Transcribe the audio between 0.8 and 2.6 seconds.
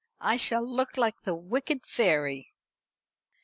like the wicked Fairy."